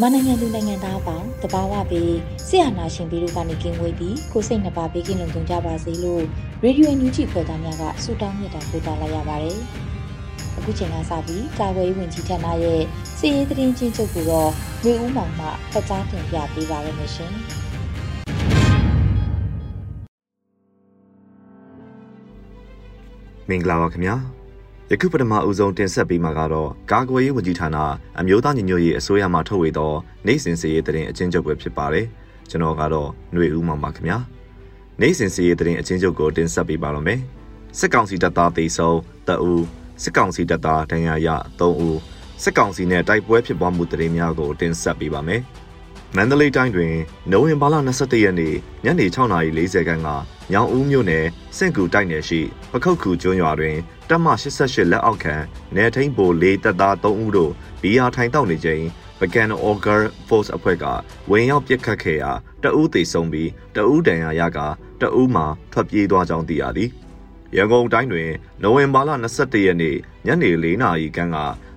[0.00, 2.16] မြန်မာနိုင်ငံသူနိုင်ငံသားအပေါင်းတဘာဝပြီး
[2.48, 6.22] ဆရာနာရှင်ပြီးတို့ကနေကင်းဝေးပြီးကိုစိတ်နှပါဘေးကင်းလုံခြုံကြပါစေလို့
[6.62, 9.58] ရေဒီယိုညူဂျီဖော်သားများကဆုတောင်းမြတ်တာပို့သလိုက်ရပါတယ်။
[10.56, 12.80] အခုချိန်ကစပြီးကာကွယ်ရေးဝန်ကြီးဌာနရဲ့
[13.18, 14.50] စီရေးသတင်းချင်းချုပ်ကိုတော့
[14.84, 17.32] မျိုးဦးမောင်မှဖတ်ကြားတင်ပြပေးပါရမရှင်။
[23.48, 24.16] မင်္ဂလာပါခင်ဗျာ။
[24.92, 27.76] ယခုပထမအဦးဆုံးတင်ဆက်ပေးမှာကတော့ကာကွယ်ရေးဝန်ကြီးဌာန
[28.20, 29.92] အမျိုးသားညီညွတ်ရေးအစိုးရမှထုတ်ဝေသော
[30.26, 32.06] နိုင်စဉ်စီရေးတရင်အချင်းချုပ်ပဲဖြစ်ပါတယ်။
[32.50, 34.18] ကျွန်တော်ကတော့ຫນွေဦးမောင်ပါခင်ဗျာ။
[35.00, 37.20] နိုင်စဉ်စီရေးတရင်အချင်းချုပ်ကိုတင်ဆက်ပေးပါတော့မယ်။
[37.78, 38.90] စစ်ကောင်စီတပ်သားတေဆုံ
[39.28, 39.52] တအူ
[40.02, 41.28] စစ်ကောင်စီတပ်သားဒဏ်ရာရ
[41.58, 41.98] 3ဦး
[42.42, 45.42] စစ်ကောင်စီနဲ့တိုက်ပွဲဖြစ်ပွားမှုတရင်များကိုတင်ဆက်ပေးပါမယ်။
[46.16, 46.94] မန္တလေးတိုင်းတွင်
[47.30, 50.08] နိုဝင်ဘာလ22ရက်နေ့ညနေ6:40ခန်းက
[50.52, 51.24] ညောင်ဦးမြို့နယ်
[51.56, 52.40] စင့်ကူတိုက်နယ်ရှိ
[52.72, 53.76] ပခုတ်ခုကျွန်းရွာတွင်
[54.08, 54.26] တပ်မ
[54.58, 55.34] 88လက်အောက်ခံ
[55.74, 58.84] နယ်ထိန်ဘိုလေးတပ်သား3ဦးတို့ဘီယာထိုင်တောက်နေချိန်
[59.18, 59.96] ပကန်အော်ဂါ
[60.28, 60.84] force အဖွဲ့က
[61.30, 62.30] ဝင်ရောက်ပစ်ခတ်ခဲ့ရာ
[62.62, 64.58] တအူးသိဆုံးပြီးတအူးတန်ရာရက
[65.00, 66.90] တအူးမှာထွက်ပြေးသွားကြောင်းသိရသည်
[67.56, 68.30] ရန်ကုန်တိုင်းတွင်
[68.62, 69.96] နိုဝင်ဘာလ22ရက်နေ့
[70.26, 71.36] ညနေ4နာရီခန့်က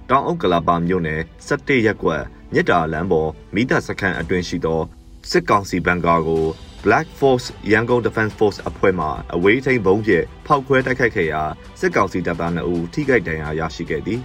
[0.09, 2.23] တောင်အုပ်ကလာပါမြို့နယ်17ရပ်ကွက်
[2.53, 4.81] မြစ်တာလမ်းပေါ်မိသားစခန်းအတွင်းရှိသော
[5.29, 6.44] စစ်ကောင်စီဘန်ကာကို
[6.84, 11.41] Black Force ရန်ကုန် Defense Force အဖွဲ့မှအဝေးထိန်ဘုံပြဲဖောက်ခွဲတိုက်ခိုက်ခဲ့ရာ
[11.79, 14.19] စစ်ကောင်စီတပ်သား2ဦးထိခိုက်ဒဏ်ရာရရှိခဲ့သည်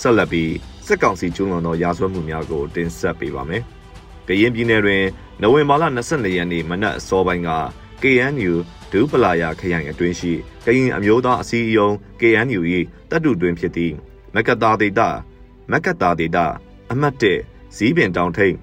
[0.00, 0.52] ဆက်လက်ပြီး
[0.86, 3.62] စစ်ကောင်စီကျူးလွန်သောရာဇဝတ်မှုများကိုတင်ဆက်ပေးပါမယ်။
[4.28, 5.04] ကရင်ပြည်နယ်တွင်
[5.40, 7.50] နိုဝင်ဘာလ22ရက်နေ့မနက်အစောပိုင်းက
[8.02, 8.52] KNU
[8.92, 10.32] ဒူးပလာယာခရိုင်အတွင်းရှိ
[10.64, 12.60] ကရင်အမျိုးသားအစည်းအရုံး KNU
[13.10, 13.94] ၏တပ်တူတွင်ဖြစ်သည့်
[14.34, 15.08] မကတာဒေတာ
[15.72, 16.46] မကတာဒေတာ
[16.92, 18.54] အမှတ်1ဇီးပင်တောင်ထိပ်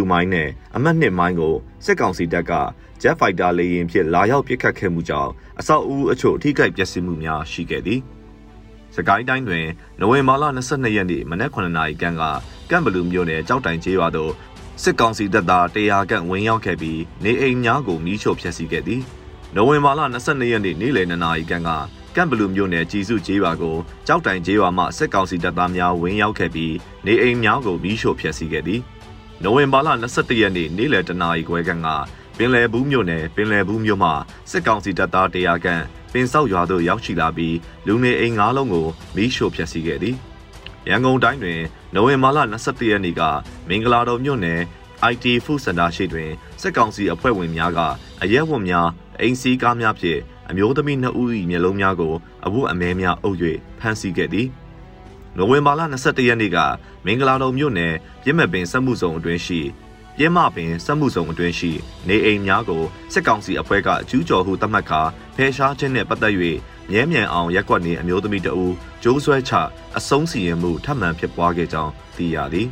[0.00, 1.54] W မိုင်းနဲ့အမှတ်2မိုင်းကို
[1.84, 2.52] စစ်ကောင်စီတပ်က
[3.02, 8.00] Jet Fighter လေယာဉ်ဖြင့်လာရောက်ပစ်ခတ်ခဲ့မှုကြောင့်အဆောက်အဦအချို့အထိခိုက်ပျက်စီးမှုများရှိခဲ့သည်။
[8.96, 9.66] စကိုင်းတိုင်းတွင်
[10.00, 12.22] နိုဝင်ဘာလ22ရက်နေ့မနက်9:00နာရီခန့်က
[12.70, 14.32] ကန့်ဘလူမြို့နယ်ကြောက်တိုင်ကျေးရွာသို့
[14.82, 19.02] စစ်ကောင်စီတပ်သား100ခန့်ဝင်ရောက်ခဲ့ပြီးနေအိမ်များကိုမီးရှို့ဖျက်ဆီးခဲ့သည်။
[19.54, 21.70] နိုဝင်ဘာလ22ရက်နေ့နေ့လယ်2နာရီခန့်က
[22.16, 26.74] ကမ်ဘလူမြို့နယ်ကြီးစုကျေးရွာကိုကြောက်တိုင်ကျေးရွာမှစစ်ကောင်စီတပ်သားများဝင်ရောက်ခဲ့ပြီး
[27.06, 28.80] နေအိမ်များကိုမီးရှို့ဖျက်ဆီးခဲ့သည်။
[29.42, 31.88] နိုဝင်ဘာလ22ရက်နေ့နေ့လယ်တနာရီခွဲခန့်က
[32.36, 34.10] ပင်လယ်ဘူးမြို့နယ်ပင်လယ်ဘူးမြို့မှ
[34.50, 37.56] စစ်ကောင်စီတပ်သားတရားခန့်ပင်ဆောက်ရွာသို့ရောက်ရှိလာပြီး
[37.86, 38.86] လူနေအိမ်၅လုံးကို
[39.16, 40.16] မီးရှို့ဖျက်ဆီးခဲ့သည်
[40.88, 41.60] ရန်ကုန်တိုင်းတွင်
[41.94, 43.22] နိုဝင်ဘာလ22ရက်နေ့က
[43.68, 44.60] မင်္ဂလာတော်မြို့နယ်
[45.12, 46.30] IT Food Center ရှိတွင်
[46.60, 47.80] စစ်ကောင်စီအဖွဲ့ဝင်များက
[48.22, 48.88] အရက်ဝတ်များ
[49.20, 50.20] အိမ်စီးကားများဖြင့်
[50.52, 52.14] အမျိုးသမီး2ဦး၏မျက်လုံးများကို
[52.46, 53.38] အဝတ်အမဲများအုပ်၍
[53.78, 54.48] ဖမ်းဆီးခဲ့သည်
[55.36, 56.58] နိုဝင်ဘာလ22ရက်နေ့က
[57.04, 59.60] မင်္ဂလာတော်မြို့နယ်ပြင်းမဲ့ပင်စက်မှုဆောင်အတွင်းရှိ
[60.16, 61.72] ပြင်းမပင်စက်မှုဆောင်အတွင်းရှိ
[62.08, 62.82] နေအိမ်များကို
[63.12, 65.02] စစ်ကောင်စီအဖွဲ့ကကျူးကျော်ဟုသတ်မှတ်ကာ
[65.36, 66.34] ဖယ်ရှားခြင်းနဲ့ပတ်သက်၍
[66.90, 69.52] မြဲမြံအောင်ရက်ကွက်နေအမျိုးသမီးတဦးကျိုးဆွဲချ
[69.98, 72.68] အဆုံးစီရင်မှုထပ်မံဖြစ်ပွားခဲ့ကြောင်းသိရသည်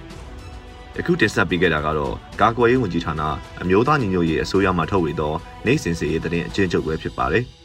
[0.98, 3.22] အခုတင်ဆက်ပေးခဲ့တာကတော့ကာကွယ်ရေးဝန်ကြီးဌာန
[3.62, 5.34] အမျိုးသားညီညွတ်ရေးအစိုးရမှထုတ်ဝေသော
[5.66, 7.46] နိုင်စင်စီရေးသတင်းအကျဉ်းချုပ်ပဲဖြစ်ပါတယ်။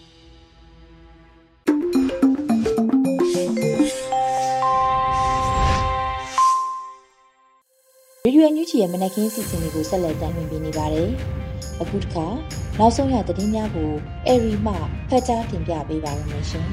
[8.28, 11.10] ရေဒီယိုညူချီရဲ့မနက်ခင်းစီစဉ်တွေကိုဆက်လက်တင်ပြနေပါတယ်။
[11.82, 12.26] အခုတစ်ခါ
[12.80, 13.92] နောက်ဆုံးရသတင်းများကို
[14.28, 14.74] အေရီမှ
[15.10, 16.68] ဖတ်ကြားတင်ပြပေးပါရမရှင်။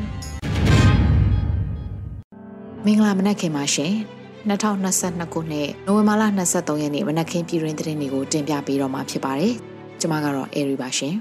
[2.85, 3.93] မင်္ဂလာမနက်ခင်းပါရှင်။
[4.49, 6.23] 2022ခုနှစ်နိုဝင်ဘာလ
[6.53, 9.55] 23ရက်နေ့မနက်ခင်းပြည်တွင်သတင်းတွေကိုတင်ပြပေးတော့မှာဖြစ်ပါတယ်။
[10.01, 11.15] ကျွန်မကတော့အေရီပါရှင်။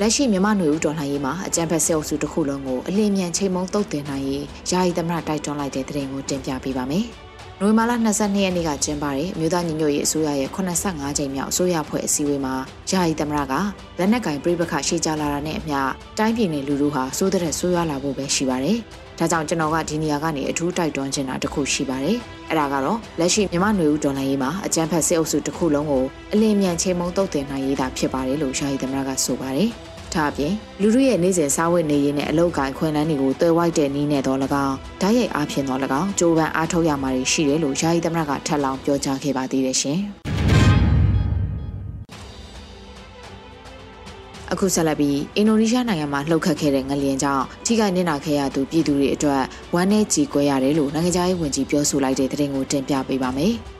[0.00, 7.06] လက်ရှိမြန်မာຫນွေဦးတော်လှန်ရေးမှာအကြံဖက်ဆဲအုပ်စုတစ်ခုလုံးကိုအလင်းမြန်ချိန်မုံတုတ်တင်နိုင်ရေးယာယီသမရတိုက်တွန်းလိုက်တဲ့သတင်းကိုတင်ပြပေးပါမယ်။
[7.62, 12.54] နိုဝင်ဘာလ22ရက်နေ့ကကျင်းပတဲ့အမျိုးသားညီညွတ်ရေးအစိုးရရဲ့85ကြိမ်မြောက်အစိုးရဖွဲ့အစည်းအဝေးမှာ
[12.90, 13.54] ယာယီသမရက
[13.98, 15.78] လက်နက်ကင်ပြိပခရှေ့ကြလာတာနဲ့အမျှ
[16.18, 18.78] တိုင်းပြည်နယ်လူလူဟာစိုးတဲ့ဆိုးရွားလာဖို့ပဲရှိပါတယ်။
[19.18, 22.16] ဒါကြောင့်ကျွန်တော်ကဒီနေရာကနေအထူးတိုက်တွန်းချင်တာတစ်ခုရှိပါတယ်။
[22.48, 29.70] အဲ့ဒါကတော့လက်ရှိမြန်မာနွေဦးဒေါ်လာရေးမှာအကြမ်းဖက်စစ်အုပ်စုတစ်ခုလုံးကိုအလင်းမြန်ချေမှုန်းတုတ်တင်နိုင်ရေးတာဖြစ်ပါတယ်လို့ယာယီသမရကဆိုပါတယ်။
[30.14, 40.00] ဒါအပြင်လူတို့ရဲ့နေ့စဉ်စားဝတ်နေရေးနဲ့အလောက်ကိုင်ခွင့်လန်းတွေကိုတွဲဝိုက်တဲ့နည်းနဲ့တော့၎င်းဓာတ်ရိုက်အားဖြင့်တော့၎င်းကြိုးပမ်းအားထုတ်ရမှာရှိတယ်လို့ယာယီသမရကထပ်လောင်းပြောကြားခဲ့ပါသေးတယ်ရှင်
[44.52, 49.42] အခုဆက်လက်ပြီးအင်ဒိုနီးရှားနိုင်ငံမှာလှုပ်ခတ်ခဲ့တဲ့ငလျင်ကြောင့်ထိခိုက်နစ်နာခဲ့ရသူပြည်သူတွေအတွက်
[49.74, 53.54] ဝမ်းနည်းကြေကွဲရတယ်လို့နိုင်ငံခြားရေးဝန်ကြီးပြောဆိုလိုက်တဲ့သတင်းကိုတင်ပြပေးပါမယ်။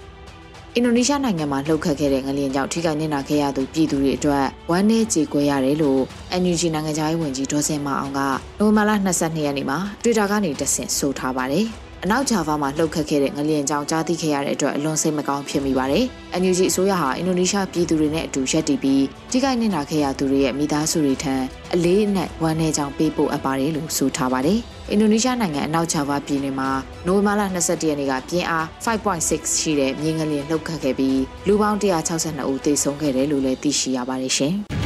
[0.76, 6.00] အင်ဒိုနီးရှားနိုင်ငံမှာလှုပ်ခတ်ခဲ့တဲ့ငလျင်ကြောင့်ထိခိုက်နစ်နာခဲ့ရသူပြည်သူတွေအတွက်ဝမ်းနည်းကြေကွဲရတယ်လို့
[6.42, 8.20] NUG နိုင်ငံခြားရေးဝန်ကြီးဒေါ်စင်မအောင်က
[8.58, 11.66] နိုဝင်ဘာလ22ရက်နေ့မှာ Twitter ကနေတဆင့်ဆိုထားပါတယ်။
[12.04, 16.04] အနောက်ဂျာဗာမှာလှုပ်ခတ်ခဲ့တဲ့ငလျင်ကြောင့်ကြားသိခဲ့ရတဲ့အတွက်အလွန်စိတ်မကောင်းဖြစ်မိပါတယ်။
[16.40, 21.34] NUG အစိုးရဟာအင်ဒိုနီးရှားပြည်သူတွေနဲ့အတူရပ်တည်ပြီးထိခိုက်နစ်နာခဲ့ရသူတွေရဲ့မိသားစုတွေထံ
[21.74, 24.58] အလေးအနက်ဝမ်းနည်းကြောင်းပေးပို့အပ်ပါတယ်လို့ဆိုထားပါတယ်။
[24.90, 26.70] အင်ဒိုနီးရှားနိုင်ငံအနောက်ဂျာဗာပြည်နယ်မှာ
[27.06, 34.56] နိုဝင်ဘာလ22ရက်နေ့ကပြင်းအား5.6ရှိတဲ့မြေငလျင်လှုပ်ခတ်ခဲ့ပြီးလူပေါင်း162ဦးသေဆုံးခဲ့တယ်လို့လည်းသိရှိရပါတယ်ရှင်။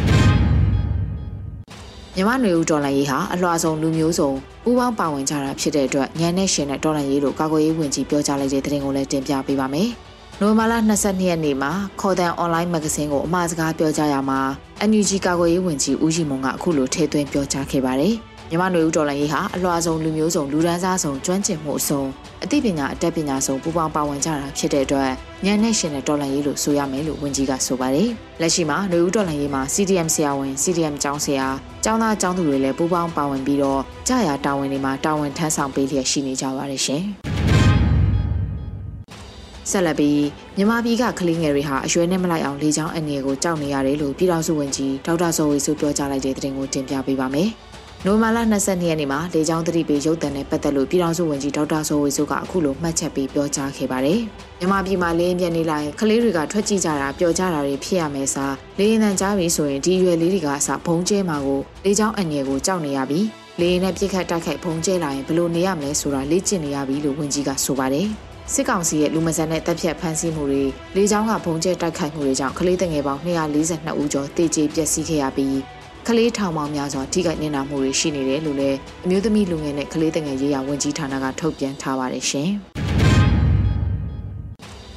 [2.16, 4.30] မြန်မာနွေဦးဒေါ်လာရေးဟာအလွှာဆုံးလူမျိုးစုံ
[4.64, 9.88] ပူးပေါင်းပါဝင်ကြတာဖြစ်တဲ့အတွက်ညံနဲ့ရှင်တဲ့ဒေါ်လာရေးလို့ကာကွယ်ရေးဝန်ကြီးပြောကြားလိုက်တဲ့သတင်းကိုလည်းတင်ပြပေးပါမယ်။
[10.40, 14.40] နိုဝင်ဘာလ22ရက်နေ့မှာခေါ်တန်အွန်လိုင်းမဂ္ဂဇင်းကိုအမှားစကားပြောကြားရမှာ
[14.90, 18.14] NUG ကာကွယ်ရေးဝန်ကြီးဦးရီမွန်ကအခုလိုထည့်သွင်းပြောကြားခဲ့ပါတယ်။
[18.54, 22.02] မြန်မာနွေဦးဒေါ်လာရေးဟာအလွှာဆုံးလူမျိုးစုံလူဒန်းစားဆုံးကျွမ်းကျင်မှုအစုံ
[22.44, 25.10] အသိပညာအတတ်ပညာဆုံးပူးပေါင်းပါဝင်ကြတာဖြစ်တဲ့အတွက်
[25.44, 28.10] ညံနဲ့ရှင်တဲ့ဒေါ်လာရေးလို့ဆိုရမယ်လို့ဝန်ကြီးကဆိုပါတယ်။
[28.40, 31.46] လက်ရှိမှာနွေဦးဒေါ်လာရေးမှာ CDM ဆရာဝန် CDM ကျောင်းဆရာ
[31.84, 37.02] ကျောင်းသားကျောင်းသူတွေလည်းပူးပေါင်းပါဝင်ပြီးတော့ကြာရတာဝန်တွေမှာတာဝန်ထမ်းဆောင်ပေးလျက်ရှိနေကြပါတယ်ရှင်။
[39.70, 40.20] ဆက်လက်ပြီး
[40.56, 47.50] မြန်မာပြည်ကကလေးငယ်တွေဟာအရွယ်နဲ့မလိုက်အောင်လေချောင်းအနေကိုကြောက်နေရတယ်လို့ပြည်တော်စုဝန်ကြီးဒေါက်တာစောဝေဆိုပြောကြားလိုက်တဲ့သတင်းကိုတင်ပြပေးပါမယ်။
[48.06, 54.20] နိုမာလာ22ရက်နေ့မှာလေကြောင်းသတိပေးရုပ်သံနဲ့ပတ်သက်လို့ပြည်ထောင်စုဝန်ကြီးဒေါက်တာဆိုဝေစုကအခုလိုမှတ်ချက်ပေးပြောကြားခဲ့ပါတယ်။
[54.58, 63.20] မြန်မာပြည်မှာလေရင်ပြက်နေလိုက်ကလေးတွေကထွက်ကြည့်ကြတာပျော်ကြတာတွေဖြစ်ရမယ်စားလေရင်တန်ကြားပြီဆိုရင်ဒီရွယ်လေးတွေကအစဘုံကျဲမှာကိုလေကြောင်းအငယ်ကိုကြောက်နေရပြီ။
[63.60, 68.06] လေရင်နဲ့ပြစ်ခတ်တိုက်ခိုက်ဘုံကျဲလာရင်ဘယ်လိုနေရမလဲဆိုတာလေ့ကျင့်နေရပြီလို့ဝန်ကြီးကဆိုပါတယ်။
[68.52, 70.64] စစ်ကောင်စီရဲ့လူမဆန်တဲ့တပ်ဖြတ်ဖမ်းဆီးမှုတွေ
[70.96, 75.56] လေကြောင်းကဘုံကျဲတိုက်ခိုက်မှုတွေကြောင့်ကလေးတငယ်ပေါင်း242ဦးကျော်တေကျေပျက်စီးခဲ့ရပြီး
[76.08, 82.50] ကလေးထောင်ပေါင်းများစွာထိခိုက်နေတာမှုတွေရှိနေတယ်လို့လည်းအမျိုးသမီးလူငယ်နဲ့ကလေးတငယ်ရေးရာဝန်ကြီးဌာနကထုတ်ပြန်ထားပါတယ်ရှင်။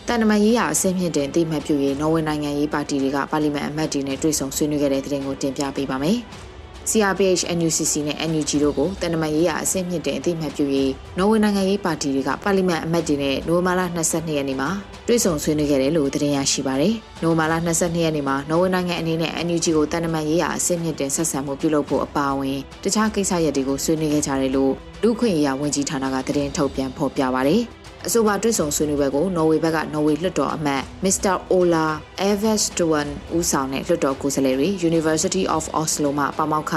[0.08, 6.18] တန်တမန်ရေးရာအဆင့်မြင့်တင်တိမှတ်ပြုရေးနော်ဝေနိုင်ငံရေးပါတီတွေကပါလီမန်အမတ်တွေနဲ့တွေ့ဆုံဆွေးနွေးခဲ့တဲ့တဲ့တင်ကိုတင်ပြပေးပါမယ်။
[6.90, 14.70] CRPH NUCC နဲ့ NUG တို့ကိုတန်တမန်ရေးရာအဆင့်မြင့်တဲ့အသိမှတ်ပြုရေးနော်ဝေနိုင်ငံရေးပါတီတွေကပါလီမန်အမတ်တွေနဲ့နိုဝင်ဘာလ22ရက်နေ့မှာ
[15.08, 24.74] တွေ့ဆုံဆွေးနွေးခဲ့တယ်လို့သတင်းရရှိပါရယ်။နိုဝင်ဘာလ22ရက်နေ့မှာနော်ဝေနိုင်ငံအနေနဲ့ NUG ကိုတန်တမန်ရေးရာအဆင့်မြင့်တဲ့ဆက်ဆံမှုပြုလုပ်ဖို့အပါအဝင်တခြားကိစ္စရပ်တွေကိုဆွေးနွေးခဲ့ကြတယ်လို့
[25.04, 27.64] လူခွင့်ရေးရာဝန်ကြီးဌာနကသတင်းထုတ်ပြန်ဖော်ပြပါရယ်။
[28.06, 31.36] အဆိုပါတွေ့ဆုံဆွေးနွေးပွဲကိုနော်ဝေဘက်ကနော်ဝေလွှတ်တော်အမတ် Mr.
[31.54, 31.86] Ola
[32.30, 36.74] Everstuen ဦးဆောင်တဲ့လွှတ်တော်ကိုယ်စားလှယ်တွေ University of Oslo မှပါမောက္ခ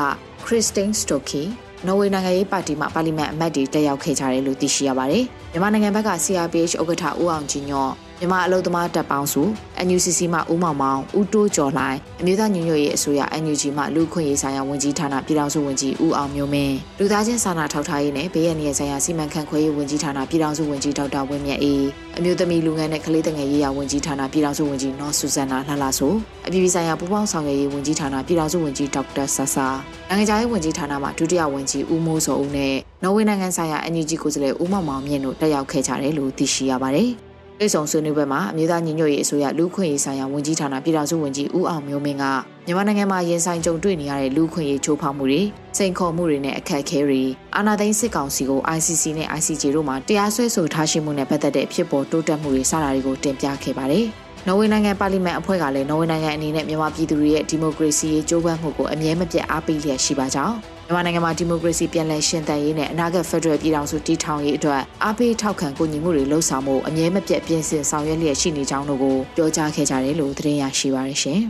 [0.46, 1.44] Christine Stokey
[1.86, 9.42] နော်ဝေနိုင်ငံရေးပါတီမှပါလီမန်အမတ်တွေတက်ရောက်ခဲ့ကြတယ်လို့သိရှိရပါတယ်။မြန်မာနိုင်ငံဘက်က CRPH ဥက္ကဋ္ဌဦးအောင်ကြည်ညော့ မြန်မာအလုပ်သမားတပ်ပေါင်းစု
[9.86, 21.84] NUCC မှဦးမောင်မောင်ဦးတိုးကျော်လှိုင်အမျိုးသားညီညွတ်ရေးအစိုးရ NUG မှလူခွင့်ရေးဆိုင်ရာဝန်ကြီးဌာနပြည်ထောင်စုဝန်ကြီးဦးအောင်မျိုးမင်းလူသားချင်းစာနာထောက်ထားရေးနဲ့ဘေးရန်ရေးဆိုင်ရာစီမံခန့်ခွဲရေးဝန်ကြီးဌာနပြည်ထောင်စုဝန်ကြီးဒေါက်တာဝင်းမြတ်အေး
[22.18, 26.14] အမျိုးသမီးလူငယ်နဲ့ကလေးငယ်ရေးရာဝန်ကြီးဌာနပြည်ထောင်စုဝန်ကြီးနော်ဆူဇန်နာလှလှဆို
[26.46, 29.66] အပြည်ပြည်ဆိုင်ရာပူးပေါင်းဆောင်ရွက်ရေးဝန်ကြီးဌာနပြည်ထောင်စုဝန်ကြီးဒေါက်တာဆဆာ
[30.08, 37.10] နိုင်ငံခြားရေးဝန်ကြီးဌာနမှဒုတိယဝန်ကြီးဦးမိုးစောဦးနဲ့နော်ဝေနိုင်ငံဆိုင်ရာ NUG ကိုယ်စားလှယ်ဦးမောင်မောင်မြင့်တို့တက်ရောက်ခဲ့ကြတယ်လို့သိရှိရပါတယ်။
[37.62, 42.24] ပြည်ဆောင်ဆွေးနွေးပွဲမှာအမျိုးသားညီညွတ်ရေးအစိုးရလူခွင့်ရေးဆိုင်ရာဝန်ကြီးဌာနပြည်ထောင်စုဝန်ကြီးဦးအောင်မျိုးမင်းက
[42.66, 45.42] မြန်မာနိုင်ငံမှာရင်ဆိုင်ကြုံတွေ့နေရတဲ့လူခွင့်ရေးချိုးဖောက်မှုတွေ
[45.76, 47.22] စိန်ခေါ်မှုတွေနဲ့အခက်အခဲတွေ
[47.56, 54.06] အာဏာသိမ်းစစ်ကောင်စီကို ICC နဲ့ ICJ တို့မှတရားစွဲဆိုထားရှိမှုနဲ့ပတ်သက်တဲ့ဖြစ်ပေါ်တိုးတက်မှုတွေစတာတွေကိုတင်ပြခဲ့ပါတယ်။
[54.46, 60.56] နော်ဝေနိုင်ငံပါလီမန်အဖွဲ့ကလည်းနော်ဝေနိုင်ငံအနေနဲ့မြန်မာပြည်သူတွေရဲ့ဒီမိုကရေစီရေးကြိုးပမ်းမှုကိုအမြဲမပြတ်အားပေးလျက်ရှိပါကြောင်း
[60.90, 71.40] မြန်မာနိုင်ငံမှာဒီမိုကရေစီပြန်လည်ရှင်သန်ရေးနဲ့အနာဂတ်ဖက်ဒရယ်ပြည်ထောင်စုတည်ထောင်ရေးအတွက်အားပေးထောက်ခံကူညီမှုတွေလှုံ့ဆော်မှုအမြဲမပြတ်ပြင်ဆင်ဆောင်ရွက်လျက်ရှိနေကြောင်းတို့ကိုပြောကြားခဲ့ကြတယ်လို့သတင်းရရှိပါရရှင်။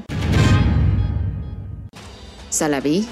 [2.56, 3.02] ဆက်လက်ပြီး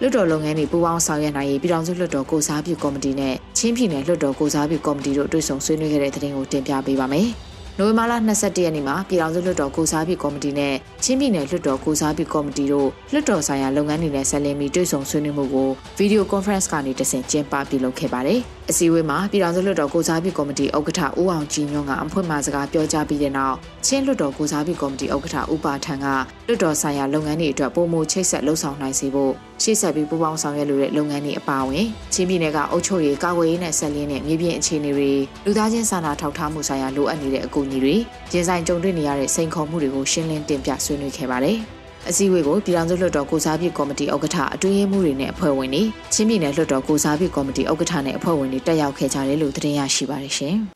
[0.00, 7.30] လွှတ်တော်လုပ်ငန်းတွေပူးပေါင်းဆောင်ရွက်နိုင်ရေးပြည်ထောင်စုလွှတ်တော်ကိုစားပြုကော်မတီနဲ့ချင်းပြည်နယ်လွှတ်တော်ကိုစားပြုကော်မတီတို့တွေ့ဆုံဆွေးနွေးခဲ့တဲ့သတင်းကိုတင်ပြပေးပါမယ်။
[7.80, 15.68] နိုဝင်ဘာလ22ရက်နေ့မှာပြည်ထောင်စုလွှတ်တော်ကိုစားပြုကော်မတီနဲ့ချင်းပြည်နယ်လွှတ်တော်ကိုစားပြုကော်မတီတို့လွှတ်တော်ဆိုင်ရာလုပ်ငန်းတွေနဲ့ဆက်လင်းပြီးတွေ့ဆုံဆွေးနွေးမှုကို
[15.98, 23.56] ဗီဒီယိုကွန်ဖရင့်ကနေတဆင့်ကျင်းပပြုလုပ်ခဲ့ပါတယ်။ အစည်းအဝေးမှာပြည်ထောင်စုလွှတ်တော်ကိုစားပြုကော်မတီဥက္ကဋ္ဌဦးအောင်ကြည်ညွန့်ကအဖွင့်မှာစကားပြောကြားပြီးတဲ့နောက်
[23.86, 26.06] ချင်းလွှတ်တော်ကိုစားပြုကော်မတီဥက္ကဋ္ဌဦးပါထန်က
[26.46, 29.32] လွှတ်တော်ဆိုင်ရာလုပ်ငန်းတွေအတွက်ပုံမှုချိတ်ဆက်လှုပ်ဆောင်နိုင်စေဖို့
[29.62, 35.12] ရှေ့ဆက်ပြီးပူးပေါင်းဆောင်ရွက်လိုတဲ့လုပ်ငန်းတွေအပါအဝင်ချင်းပြည်နယ်ကအုပ်ချုပ်ရေးကာကွယ်ရေးနဲ့ဆက်လင်းတဲ့မြေပြင်အခြေအနေတွေ
[35.44, 37.94] လူသားချင်းစာနာထောက်ထားမှုဆိုင်ရာလိုအပ်နေတဲ့အကူအညီတွေ
[38.32, 41.58] ရင်ဆိုင်ကြုံတွေ့နေရတဲ့စိန်ခေါ်မှုတွေကိုရှင်းလင်းတင်ပြဆွေးနွေးခဲ့ပါတယ်။
[42.10, 50.56] အစည်းအဝေးကိုပြည်ထောင်စုလွှတ်တော်ကိုစားပြုကော်မတီဥက္ကဋ္ဌအတွင်းရေးမှူးတွေနဲ့အဖွဲ့ဝင်တွေချင်းပြည်နယ်လွှတ်တော်ကိုစားပြုကော်မတီဥက္ကဋ္ဌနဲ့အဖွဲ့ဝင်တွေတက်ရောက်ခဲ့ကြတယ်လို့သတင်းရရှိပါတယ်ရှင်။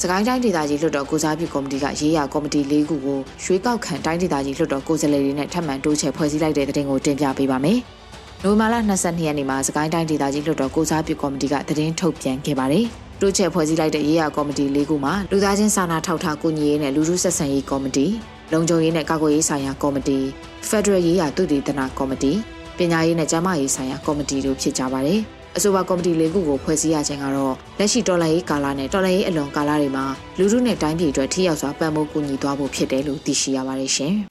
[0.00, 7.78] စကိုင်းတိုင်းဒေသကြီးလွှတ်တော်ကိုစားပြုကော်မတီကရေးရကော်မတီ၄ခုကိုရွှေကောက်ခံတိုင်းဒေသကြီးလွှတ်တော်ကိုယ်စားလှယ်တွေနဲ့ထပ်မံတိုးချဲ့ဖွဲ့စည်းလိုက်တဲ့သတင်းကိုတင်ပြပေးပါမယ်။
[8.42, 12.84] နိုဝင်ဘာလ22ရက်နေ့မှာစကိုင်းတိုင်းဒေသကြီးလွှတ်တော်ကိုစားပြုကော်မတီကသတင်းထုတ်ပြန်ခဲ့ပါတယ်။
[13.20, 18.06] တိုးချဲ့ဖွဲ့စည်းလိုက်တဲ့ရေးရကော်မတီ၄ခုမှာလူသားချင်းစာနာထောက်ထားကူညီရေးနဲ့လူထုဆက်ဆံရေးကော်မတီ
[18.52, 20.18] လုံခြုံရေးနဲ့ကာကွယ်ရေးဆိုင်ရာကော်မတီ
[20.68, 22.32] Federal ရေးရာသုတေသနကော်မတီ
[22.76, 25.20] ပညာရေးနဲ့ကျန်းမာရေးဆိုင်ရာကော်မတီတို့ဖြစ်ကြပါတယ်။
[25.56, 30.04] အဆိုပါကော်မတီလေးခုကိုဖွဲ့စည်းရခြင်းကတော့လက်ရှိတော်လှန်ရေးကာလနဲ့တော်လှန်ရေးအလွန်ကာလတွေမှာ
[30.38, 34.14] လူထုနဲ့တိုင်းပြည်အတွက်ထိရောက်စွာပံ့ပိုးကူညီသွားဖို့ဖြစ်တယ်လို့သိရှိရပါတယ်ရှင်။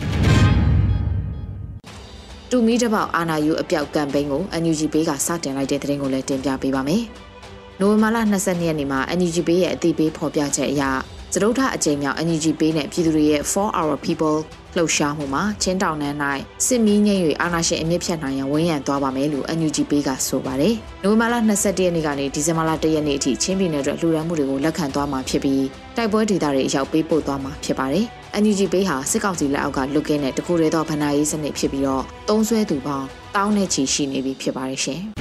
[2.50, 7.04] တူမီတပေါက်အာနာယူအပြောက်ကမ်ပိန်းကို NUG ဘေးကစတင်လိုက်တဲ့သတင်းကိုလည်းတင်ပြပေးပါမယ်။
[7.80, 10.84] နိုဝင်ဘာလ22ရက်နေ့မှာ NUG ဘေးရဲ့အသိပေးဖော်ပြချက်အရ
[11.38, 14.38] စတုထအကြိမ်မြောက် NUG ပေးနဲ့ပြည်သူတွေရဲ့ For Our People
[14.76, 16.18] လှုပ်ရှားမှုမှာချင်းတောင်နှန်း၌
[16.66, 20.74] စစ်မီးငိမ့်၍အာဏာရှင်အမြင့်ဖြတ်နိုင်ရန်ဝန်ရံသွားပါမယ်လို့ NUG ပေးကဆိုပါတယ်။
[21.04, 25.64] နိုဝင်ဘာလ22ရက်နေ့ကနေဒီဇင်ဘာလ1ရက်နေ့အထိချင်းပြည်နယ်အတွက်လှူဒါန်းမှုတွေကိုလက်ခံသွားမှာဖြစ်ပြီး
[25.98, 28.06] တိုက်ပွဲဒေသတွေအရောက်ပေးပို့သွားမှာဖြစ်ပါတယ်။
[28.42, 35.02] NUG ပေးဟာစစ်ကောင်စီလက်အောက်ကလွတ်ကင်းတဲ့တကူရဲသောဗဏ္ဍာရေးစနစ်ဖြစ်ပြီးတော့တုံးဆွဲသူပေါင်းတောင်းနဲ့ချီရှိနေပြီဖြစ်ပါတယ်ရှင်။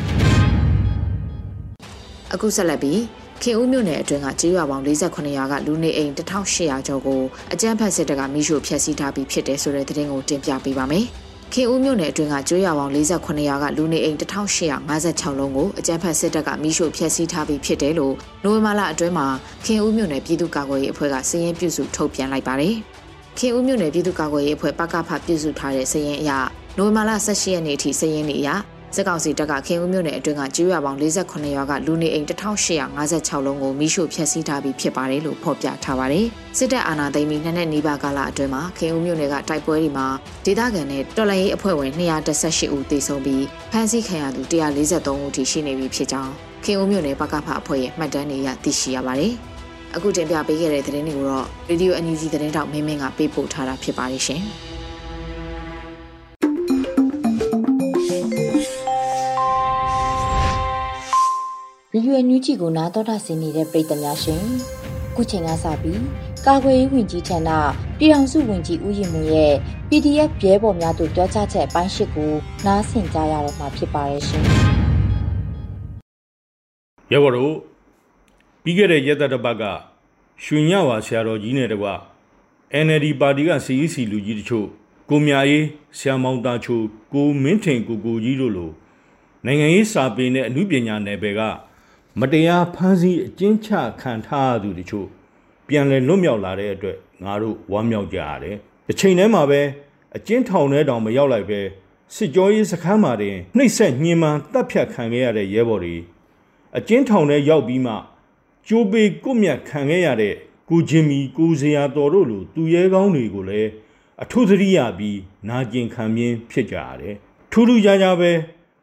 [2.33, 7.23] အခုဆက်လက်ပြီး ခင်ဦးမြို့နယ်အတွင်းကကျေးရွာပေါင်း48ရွာကလူနေအိမ်1800ကျော်ကို
[7.53, 11.07] အကြမ်းဖက်စစ်တပ်ကမိရှို့ဖျက်ဆီးထားပြီးဖြစ်တယ်ဆိုတဲ့သတင်းကိုတင်ပြပေးပါမယ်။
[11.53, 18.14] ခင်ဦးမြို့နယ်အတွင်းကကျွေးရွာပေါင်း48ရွာကလူနေအိမ်1856လုံးကိုအကြမ်းဖက်စစ်တပ်ကမိရှို့ဖျက်ဆီးထားပြီးဖြစ်တယ်လို့
[18.45, 19.26] နိုဝင်ဘာလအတွင်းမှာ
[19.64, 22.75] ခင်ဦးမြို့နယ်ပြည်သူ့ကာကွယ်ရေးအဖွဲ့ကစည်ရင်ပြုစုထုတ်ပြန်လိုက်ပါတယ်။
[23.38, 26.31] ခင်ဦးမြို့နယ်ပြည်သူ့ကာကွယ်ရေးအဖွဲ့ပကဖပြုစုထားတဲ့စည်ရင်အရ
[26.79, 28.49] နိုဝင်ဘာလ18ရက်နေ့အထိစည်ရင်နေအရ
[28.95, 36.27] စစ်ကောင်စီတပ်ကခင်ဦးမြို့နယ်အတွင်းကကျေးရွာပေါင်း48ရွာကလူနေအိမ်1856လုံးကိုမိရှို့ဖျက်ဆီးထားပြီးဖြစ်ပါတယ်လို့ဖော်ပြထားပါတယ်။
[36.59, 40.07] စစ်တပ်အာဏာသိမ်းပြီးနှစ်နှစ်နီးပါးကာလအတွင်းမှာခင်ဦးမြို့နယ်ကတိုက်ပွဲတွေမှာ
[40.45, 46.33] ဒေသခံနဲ့တော်လှန်ရေးအဖွဲ့ဝင်218ဦးသေဆုံးပြီးဖမ်းဆီးခံရသူ143ဦးထိရှိနေပြီဖြစ်ကြောင်း
[46.65, 49.33] ခင်ဦးမြို့နယ်ပကဖအဖွဲ့ရဲ့မှတ်တမ်းတွေအရသိရှိရပါတယ်။
[49.97, 54.45] အခုတင်ပြပေးခဲ့တဲ့သတင်းတွေကိုတော့ Radio NUG သတင်းတောက်မင်းမင်းကပေးပို့ထားတာဖြစ်ပါတယ်ရှင်။
[62.14, 64.42] ရီရွယ်ညူးချီကိုနာတော်တာဆင်နေတဲ့ပြည်သူများရှင်
[65.14, 66.02] ခုချိန်ကစပြီး
[66.47, 67.50] ကာကွယ်ရေးဝန်ကြီးဌာန
[67.99, 69.54] ပြည်ထောင်စုဝန်ကြီးဦးရင်မွန်ရဲ့
[69.88, 72.30] PDF ရဲဘော်များတို့ပြောကြားချက်အပိုင်း၈ကို
[72.66, 74.44] နားဆင်ကြရတော့မှာဖြစ်ပါရဲ့ရှင်
[77.12, 77.54] ရဲဘော်တို့
[78.62, 79.64] ပြီးခဲ့တဲ့ရက်သက်တစ်ပတ်က
[80.44, 81.88] ရွှေညဝါဆရာတော်ကြီးနဲ့တကွ
[82.85, 84.66] NLD ပါတီက CEC လူကြီးတချို့
[85.11, 85.64] ကိုမြရေး
[85.99, 86.80] ဆရာမောင်တာချို
[87.12, 88.71] ကိုမင်းထင်ကိုကိုကြီးတို့လို
[89.47, 91.42] နိုင်ငံရေးစာပေနဲ့အမှုပညာနယ်ပယ်က
[92.21, 93.68] မတရားဖမ်းဆီးအကျဉ်းချ
[94.00, 95.09] ခံထားရသူတချို့
[95.68, 98.56] ပြန်လည်လွတ်မြောက်လာတဲ့အတွက်ငါတို့ဝမ်းမြောက်ကြရတယ်။
[98.87, 99.61] တစ်ချိန်တည်းမှာပဲ
[100.16, 101.61] အကျဉ်းထောင်ထဲတောင်မရောက်လိုက်ပဲ
[102.14, 105.97] စစ်ကြောရေးစခန်းမှာတင်နှိပ်စက်ညှဉ်းပန်းတပ်ဖြတ်ခံခဲ့ရတဲ့ရဲဘော်တွေ
[106.76, 107.94] အကျဉ်းထောင်ထဲရောက်ပြီးမှ
[108.68, 110.35] ကျိုးပေကုတ်မြတ်ခံခဲ့ရတဲ့
[110.71, 113.71] ကိုချင်းမီကိုစရာတော်တို့လိုသူရဲကောင်းတွေကိုလည်း
[114.23, 115.18] အထုသတိရပြီး
[115.49, 117.14] နာကျင်ခံပြင်းဖြစ်ကြရတယ်။
[117.50, 118.30] ထူးထူးခြားခြားပဲ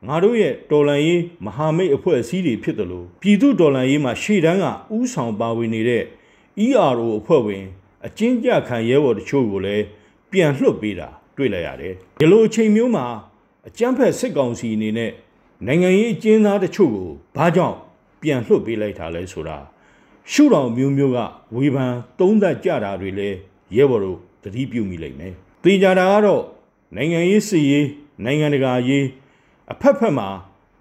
[0.08, 4.66] ငါတို့ရဲ့တော်လန်ရေးမဟာမိတ်အဖွဲ့အစည်းတွေဖြစ်တယ်လို့ပြည်သူတော်လန်ရေးမှာရှေ့တန်းက
[4.96, 6.04] ဥဆောင်ပါဝင်နေတဲ့
[6.66, 7.64] ERO အဖွဲ့ဝင်
[8.06, 9.84] အကျဉ်းကြခံရဲဘော်တချို့ကိုလည်း
[10.32, 13.06] ပြန်လွှတ်ပေးတာတွေ့လိုက်ရတယ်။ဒီလိုအချိန်မျိုးမှာ
[13.68, 15.12] အကြမ်းဖက်စစ်ကောင်စီအနေနဲ့
[15.68, 17.78] နိုင်ငံရေးအကျဉ်းသားတချို့ကိုဘာကြောင့်
[18.22, 19.58] ပြန်လွှတ်ပေးလိုက်တာလဲဆိုတာ
[20.32, 21.20] ရှုတော်မျိုးမျိုးက
[21.56, 23.38] ဝေဖန်သုံးသပ်ကြတာတွေလည်း
[23.76, 26.44] ရဲဘော်တို့သတိပြုမိလိမ့်မယ်။သိကြတာကတော့
[26.96, 27.88] နိုင်ငံရေးစီရေး
[28.24, 29.06] နိုင်ငံတကာရေး
[29.72, 30.30] အဖက်ဖက်မှာ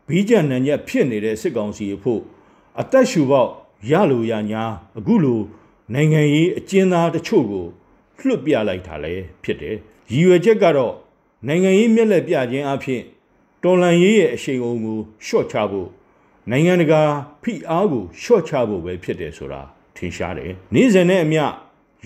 [0.09, 2.23] ဘီးကြံနံညက်ဖြစ်နေတဲ့စစ်ကောင်စီအဖို့
[2.81, 3.51] အသက်ရှူပေါက်
[3.91, 4.63] ရလိုရညာ
[4.99, 5.41] အခုလို
[5.95, 7.67] နိုင်ငံရေးအကျဉ်းသားတချို့ကို
[8.19, 9.77] လွှတ်ပြလိုက်တာလည်းဖြစ်တယ်
[10.13, 10.95] ရည်ရွယ်ချက်ကတော့
[11.47, 13.03] နိုင်ငံရေးမျက်လက်ပြခြင်းအဖြစ်
[13.63, 15.89] တော်လန်ရေးရဲ့အရှိန်အုံကိုရှော့ချဖို့
[16.51, 17.03] နိုင်ငံတကာ
[17.43, 19.63] ဖိအားကိုရှော့ချဖို့ပဲဖြစ်တယ်ဆိုတာ
[19.97, 21.45] ထင်ရှားတယ်နေ့စဉ်နဲ့အမျှ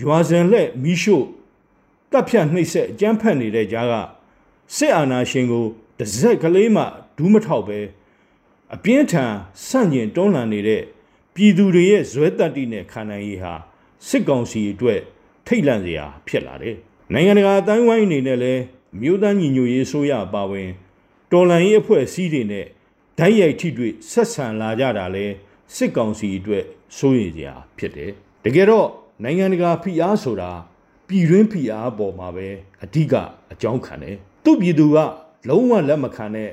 [0.02, 1.24] ရွာစဉ်လက်မီးရှို့
[2.10, 3.94] တပ်ဖြတ်နှိပ်စက်အကြမ်းဖက်နေတဲ့ကြားက
[4.76, 5.66] စစ်အာဏာရှင်ကို
[5.98, 6.84] တစ်စက်ကလေးမှ
[7.16, 7.78] ဒူးမထောက်ပဲ
[8.74, 9.32] အပြင်းထန်
[9.66, 10.82] ဆန့်ကျင်တွန်းလှန်နေတဲ့
[11.34, 13.54] ပြည်သူတွေရဲ့ဇွဲတက်တိနဲ့ခံနိုင်ရေးဟာ
[14.08, 15.00] စစ်ကောင်စီအတွက်
[15.46, 16.76] ထိတ်လန့်စရာဖြစ်လာတယ်။
[17.12, 18.62] နိုင်ငံတကာအတိုင်းဝိုင်းအနေနဲ့လည်း
[19.00, 20.70] မြို့သားညီညွတ်ရေးဆိုရပါဝင်
[21.32, 22.66] တော်လှန်ရေးအဖွဲ့အစည်းတွေနဲ့
[23.18, 25.26] ဓာတ်ရိုက်ထိတွေ့ဆက်ဆံလာကြတာလဲ
[25.76, 26.64] စစ်ကောင်စီအတွက်
[26.96, 28.10] စိုးရိမ်စရာဖြစ်တယ်
[28.44, 28.88] တကယ်တော့
[29.22, 30.50] နိုင်ငံတကာဖိအားဆိုတာ
[31.08, 32.48] ပြည်တွင်းဖိအားပေါ်မှာပဲ
[32.84, 33.14] အဓိက
[33.52, 34.96] အကြောင်းခံတယ်သူ့ပြည်သူက
[35.48, 36.50] လုံးဝလက်မခံတဲ့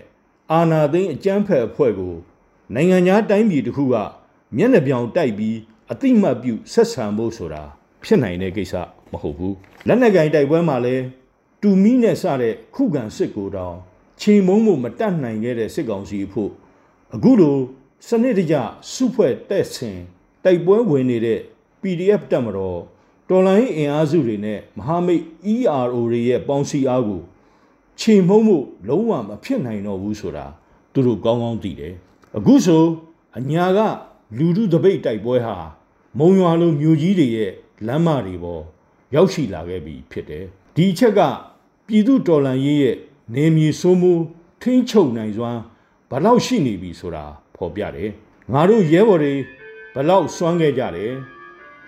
[0.51, 2.15] အာဏာသိမ်းအကြမ်းဖက်အဖွဲ့ကို
[2.75, 3.95] နိုင်ငံသားတိုင်းပြည်တစ်ခုက
[4.57, 5.57] မျက်နှာပြောင်တိုက်ပြီး
[5.91, 7.63] အတိမတ်ပြုဆက်ဆံဖို့ဆိုတာ
[8.03, 8.74] ဖြစ်နိုင်တဲ့ကိစ္စ
[9.12, 9.55] မဟုတ်ဘူး
[9.88, 10.95] လက်နက်ကင်တိုက်ပွဲမှာလဲ
[11.62, 13.75] တူမီနဲ့စတဲ့ခုခံစစ်ကိုတောင်
[14.21, 16.51] ချိန်မုံမှုမတတ်နိုင်ခဲ့တဲ့စစ်ကောင်စီဖို့
[17.15, 17.57] အခုလို
[18.07, 18.55] စနစ်တကျ
[18.93, 20.00] စုဖွဲ့တက်ဆင်
[20.43, 21.39] တိုက်ပွဲဝင်နေတဲ့
[21.81, 22.79] PDF တက်မတော်
[23.29, 27.21] တော်လိုင်းအင်အားစုတွေနဲ့မဟာမိတ် ERO တွေရဲ့ပေါင်းစည်းအားကို
[28.01, 30.46] ချိန်မုံမှုလုံးဝမဖြစ်နိုင်တော့ဘူးဆိုတာ
[30.93, 31.93] သူတို့ကောင်းကောင်းသိတယ်
[32.38, 32.84] အခုဆို
[33.38, 33.79] အညာက
[34.38, 35.55] လူထုတပိတ်တိုက်ပွဲဟာ
[36.17, 37.51] မုံရွာလိုမြို့ကြီးတွေရဲ့
[37.88, 38.63] လမ်းမတွေပေါ်
[39.15, 41.20] ရောက်ရှိလာခဲ့ပြီဖြစ်တယ်ဒီအချက်က
[41.88, 42.98] ပြည်သူတော်လှန်ရေးရဲ့
[43.36, 44.24] နေမြေစိုးမိုး
[44.62, 45.62] ထိမ့်ချုပ်နိုင်စွမ်း
[46.10, 48.10] ဘလောက်ရှိနေပြီဆိုတာဖော်ပြတယ်
[48.53, 49.34] ငါတို့ရဲဘော်တွေ
[49.93, 51.13] ဘလောက်စွမ်းခဲ့ကြတယ်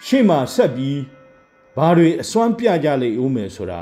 [0.05, 0.99] ရှေ့မှာဆက်ပြီး
[1.77, 3.73] ဘာတွေအစွမ်းပြကြလိမ့်ဦးမယ်ဆိုတ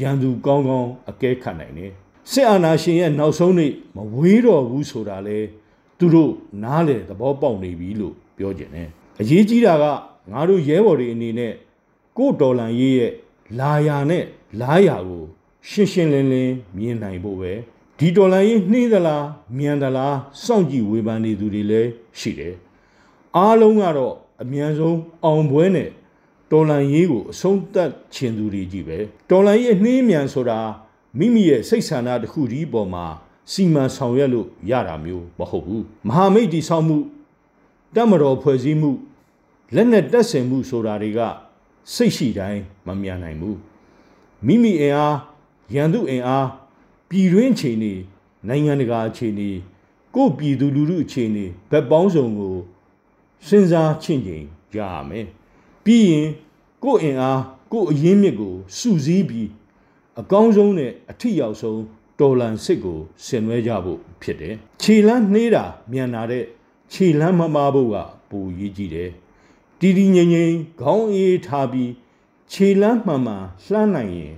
[0.00, 1.92] ရန်သူကောင်းကောင်းအကဲခတ်နိုင်တယ်
[2.30, 5.38] စစ်အာဏာရှင်ရဲ့နောက်ဆုံးနေ့မဝေးတော့ဘူးဆိုတာလေ
[5.98, 8.88] သူတို့နားလေသဘောပေါက်နေပြီလို့ပြောကြတယ်
[9.20, 9.84] အရေးကြီးတာက
[10.32, 11.52] ငါတို့ရဲဘော်တွေအနေနဲ့
[12.16, 13.12] ကိုဒေါ်လန်ရေးရဲ့
[13.58, 14.24] လာယာနဲ့
[14.60, 15.24] လားယာကို
[15.68, 17.52] ရှင်းရှင်းလင်းလင်းမြင်နိုင်ဖို့ပဲ
[17.98, 19.24] ဒီဒေါ်လန်ရေးနှီးသလား
[19.58, 22.54] မြန်သလားစောင့်ကြည့်ဝေဖန်နေသူတွေလည်းရှိတယ်
[23.36, 25.88] အားလုံးကတော့အမြန်ဆုံးအောင်ပွဲနဲ့
[26.50, 28.98] တော်လန်ရေးကိုအဆုံးသတ်ခြင်းသူတွေကြီးပဲ
[29.30, 30.58] တော်လန်ရေးနှင်းမြန်ဆိုတာ
[31.18, 33.04] မိမိရဲ့စိတ်ဆန္ဒတစ်ခုဒီပေါ်မှာ
[33.52, 36.98] စီမံဆောင်ရွက်လို့ရတာမျိုးမဟုတ်ဘူးမဟာမိတ်တိဆောက်မှု
[37.94, 38.90] တမတော်ဖွဲ့စည်းမှု
[39.74, 41.20] လက်နဲ့တက်ဆင်မှုဆိုတာတွေက
[41.94, 43.58] စိတ်ရှိတိုင်းမမြန်နိုင်ဘူး
[44.46, 45.16] မိမိအင်အား
[45.74, 46.48] ရန်သူအင်အား
[47.08, 47.92] ပြည်တွင်းအခြေအနေ
[48.48, 49.50] နိုင်ငံတကာအခြေအနေ
[50.14, 52.56] ကိုယ်ပြည်သူလူထုအခြေအနေဘက်ပေါင်းစုံကို
[53.46, 54.44] စဉ်းစားချင့်ချိန်
[54.76, 55.26] ရရမယ်
[55.90, 56.28] ပြီးရင်
[56.84, 57.42] ကိုယ်အင်အား
[57.72, 59.48] ကိုယ်အရင်းမြစ်ကိုစုစည်းပြီး
[60.20, 61.82] အကောင်းဆုံးနဲ့အထိရောက်ဆုံး
[62.20, 66.44] တော်လန်စစ်ကိုဆင်နွှဲကြဖို့ဖြစ်တယ်ခြေလန်းနှေးတာမြန်လာတဲ့
[66.92, 67.96] ခြေလန်းမမာဖို့က
[68.30, 69.10] ပိုရေးကြည့်တယ်
[69.80, 71.92] တီတီငိမ့်ငိမ့်ခေါင်းအေးထားပြီး
[72.52, 74.34] ခြေလန်းမှန်မှန်လှမ်းနိုင်ရင်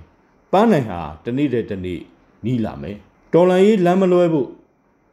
[0.51, 1.99] ပန်းနိုင်ဟာတနေ့တည်းတနေ့
[2.45, 2.97] နီးလာမယ်
[3.33, 4.49] တော်လန်ရေးလမ်းမလွဲဖို့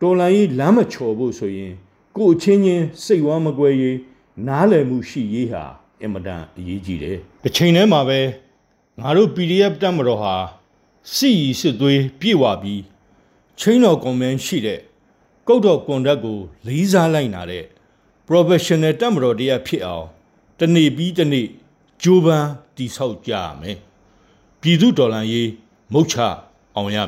[0.01, 1.73] တော်လန်ရေးလမ်းမချော်ဖို့ဆိုရင်
[2.17, 3.99] ကိုအချင်းချင်းစိတ်ဝမ်းမကွဲရေး
[4.47, 5.65] နားလည်မှုရှိရေးဟာ
[6.03, 8.21] အင်မတန်အရေးကြီးတယ်တစ်ချိန်တည်းမှာပဲ
[9.01, 10.35] ငါတို့ PDF တက်မတော်ဟာ
[11.15, 12.83] စီရီစစ်သွေးပြေဝပြီး
[13.59, 14.81] ချင်းတော်ကွန်မန်ရှိတဲ့
[15.47, 17.65] ကုတ်တော်ကွန်တက်ကိုလေးစားလိုက်နာတဲ့
[18.29, 20.07] professional တက်မတော်တရားဖြစ်အောင်
[20.59, 21.47] တနေ့ပြီးတနေ့
[22.03, 23.77] ကြိုးပမ်းတိဆောက်ကြရမယ်
[24.61, 25.51] ပြည်သူတော်လှန်ရေး
[25.93, 26.17] မုတ်ချ
[26.77, 26.99] အောင်ရ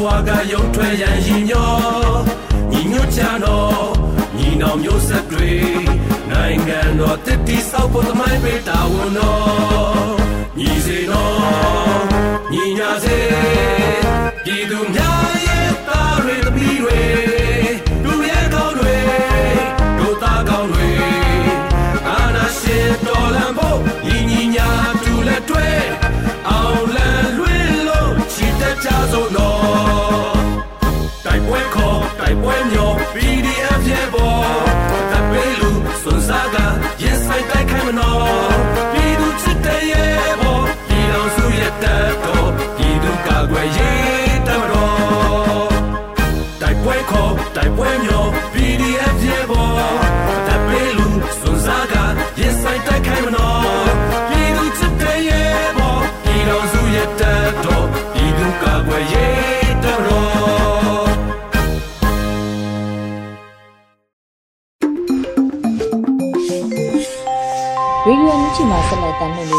[0.04, 1.70] ဝါကရုံထွက်ရန်ရင်ညော
[2.72, 3.88] ညီညွတ်ကြတော့
[4.38, 5.52] ညီနောင်မျိုးဆက်တွေ
[6.30, 10.16] နိုင်ငံတော်တည်တည်ဆောက်ဖို့သမိုင်းပေးတာဝန်တော်
[10.58, 12.02] ညီစေတော်
[12.52, 13.18] ညီညာစေ
[14.44, 17.00] ပြည်သူများရဲ့သားတွေသမီးတွေ
[18.04, 18.96] လူရဲ့ကောင်းတွေ
[19.98, 20.90] တို့သားကောင်းတွေ
[22.08, 24.68] အာနာရှင်တော်လန်ဖို့ညီညီညာ
[25.04, 25.68] တူလက်တွေ
[26.48, 29.87] အောင်လန်လွင်လို့ချစ်တဲ့ကြဆုံးတော်တိုက်ပွဲခေါ်
[32.28, 34.36] တိုက်ပွဲမျိုး PDF ရဲ့ဘော
[35.10, 35.70] တပ်ပေးလူ
[36.02, 36.56] စွန်စားက
[37.02, 38.58] ရင်ဆိုင်တိုက်ခိုက်မနော်
[38.92, 45.72] ပြည်သူချစ်တဲ့ရဲ့ဘောပြည်တော်စုရဲ့တပ်တော်ပြည်သူကာကွယ်ရေးတပ်မတော်
[46.60, 49.37] တိုက်ပွဲခေါ်တိုက်ပွဲမျိုး PDF ရဲ့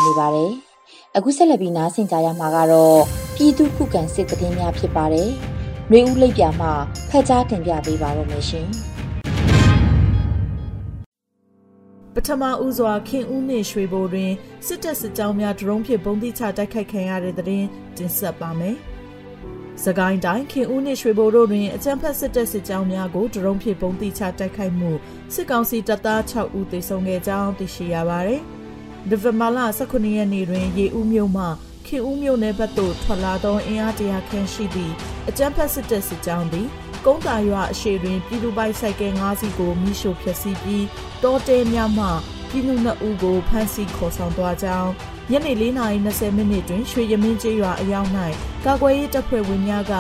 [0.10, 0.52] နေပါတယ်။
[1.18, 3.00] အခုဆက်လက်ပြီးနားဆင်ကြရမှာကတော့
[3.36, 5.30] ပြည်သူခုခံစစ်တည်င်းများဖြစ်ပါတယ်။
[5.92, 6.72] နှွေဦးလိပ်ပြမှာ
[7.10, 8.68] ဖက်ကြားတင်ပြပေးပါရမရှင်။
[12.16, 14.32] ပထမဦးစွာခင်ဦးနှင့်ရွှေဘိုတွင်
[14.66, 17.66] စစ်တပ်စစ်ကြောင်းများဒရုန်းဖြင့်ပုံတိချတိုက်ခိုက်ခံရတဲ့တဲ့တင်
[17.98, 18.78] တင်ဆက်ပါမယ်။
[19.84, 24.92] စကိုင်းတိုင်းခင်ဦးနှင့်ရွှေဘိုတို့တွင်အကြမ်းဖက်စစ်တပ်စစ်ကြောင်းများကိုဒရုန်းဖြင့်ပုံတိချတိုက်ခိုက်မှု
[25.34, 28.42] စစ်ကောင်စီတပ်သား6ဦးသေဆုံးခဲ့ကြောင်းသိရှိရပါတယ်။
[29.08, 31.46] ဒီဗမာလာ19ရက်နေ့တွင် ရေဦးမြို့မှ
[31.86, 34.94] ခင်ဦးမြို့နယ်ဘက်သို့ထွက်လာသောအင်အားတရာခန့်ရှိသည့်
[35.30, 36.68] အကြမ်းဖက်စစ်တပ်စစ်ကြောင်းသည်
[37.06, 40.86] ကုန်းတာရွာအရှိတွင်ပြည်သူပိုင်ဆိုင်ကယ်၅စီးကိုမိရှို့ဖျက်ဆီးပြီး
[41.24, 42.08] တောတဲများမှ
[42.50, 44.92] ပြည်သူနှစ်ဦးကိုဖမ်းဆီးခေါ်ဆောင်သွားကြောင်း
[45.32, 48.10] ညနေ4:20မိနစ်တွင်ရွှေရမင်းကျေးရွာအရောက်၌
[48.66, 49.94] ကာကွယ်ရေးတပ်ဖွဲ့ဝင်များက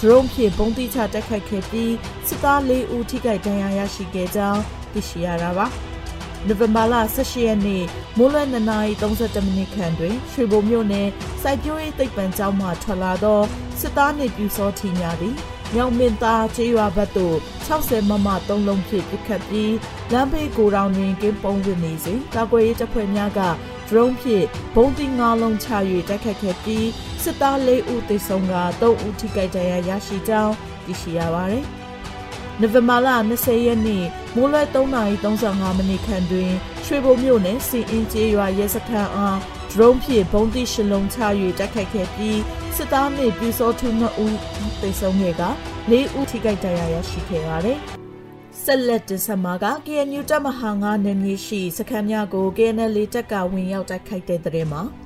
[0.00, 1.92] ဒရုန်းဖြင့်ပုံတိချတိုက်ခိုက်ခဲ့ပြီး
[2.26, 4.60] စစ်သား၄ဦးထိခိုက်ဒဏ်ရာရရှိခဲ့ကြောင်း
[4.92, 5.68] သိရှိရတာပါ။
[6.48, 7.84] နိုဝင်ဘာလ18ရက်နေ့
[8.18, 11.08] မိုးလွယ်2နာရီ32မိနစ်ခန့်တွင်ရွှေဘုံမြို့နယ်
[11.42, 13.40] စိုက်ပျိုးရေးသိပ္ပံကျောင်းမှထွက်လာသော
[13.80, 15.36] စစ်သားနှင့်ပြူစောထီများသည်
[15.74, 17.36] မြောင်မင်းသားကျေးရွာဘက်သို့
[17.68, 19.74] 60မမ3လုံးဖြင့်ပစ်ခတ်ပြီး
[20.12, 23.40] လမ်းဘေးကိုတောင်တွင်ကင်းပုံဝင်နေစဉ်ကာကွယ်ရေးတပ်ဖွဲ့များက
[23.88, 25.68] ဒရုန်းဖြင့်ဘုံတိ9လုံးချ၍
[26.08, 26.86] တိုက်ခတ်ခဲ့ပြီး
[27.22, 30.54] စစ်သား4ဦးသေဆုံးက3ဦးထိခိုက်ဒဏ်ရာရရှိကြောင်း
[30.84, 31.66] သိရှိရပါသည်။
[32.60, 36.50] နိုဝင်ဘာလ20ရက်နေ့မိုးလွယ်3:35မိနစ်ခန့်တွင်
[36.84, 39.38] ရွှေဘုံမြို့နယ်စီအင်းကျေးရွာရဲစခန်းအား
[39.70, 41.18] ဒရုန်းဖြင့်ဘုံတိရှလုံးချ၍
[41.58, 42.40] တိုက်ခိုက်ခဲ့ပြီး
[42.76, 44.36] စစ်သားနှင့်ပြူစောထူး2ဦး
[44.80, 45.42] သေဆုံးခဲ့က
[45.90, 47.78] 4ဦးထိခိုက်ဒဏ်ရာရရှိခဲ့ပါတယ်။
[48.62, 55.03] ဆက်လက်တင်ဆက်မှာက KNU တပ်မဟာ9နယ်မြေရှိစခန်းများကို KNL တပ်ကဝင်ရောက်တိုက်ခိုက်တဲ့တဲ့မှာက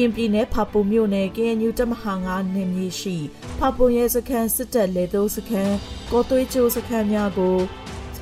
[0.00, 3.16] ရင်ပြည်နယ်ဖာပုံမြို့နယ် KNU တပ်မဟာ9နယ်မြေရှိ
[3.58, 5.74] ဖာပုံရဲစခန်းစစ်တပ်လေတိုးစခန်း
[6.10, 7.56] ကောသွေးကျိုးစခန်းများကို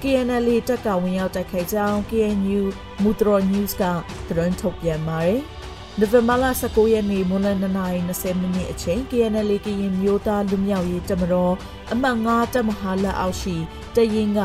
[0.02, 2.60] KNL တပ်ကဝင်ရောက်တိုက်ခိုက်ကြောင်း KNU
[3.02, 3.82] မူတရ News က
[4.28, 5.40] သတင်းထုတ်ပြန်ပါတယ်။
[5.98, 11.54] နိုဝင်ဘာလ19ရက်နေ့မွန်းလယ်2:20မိနစ်အချိန် KNL ကရင်မျိုးသားလူမျိုးရေးတမတော်
[11.92, 13.56] အမှတ်9တပ်မဟာလက်အောက်ရှိ
[13.96, 14.40] တရင်က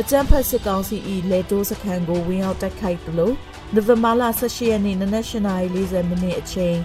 [0.00, 0.96] အကြမ်းဖက်စစ်ကောင်စီ၏
[1.30, 3.32] လေတိုးစခန်းကိုဝင်ရောက်တိုက်ခိုက်သလို
[3.74, 6.76] နိုဝင်ဘာလ18ရက်နေ့နနက်8:40မိနစ်အချိန်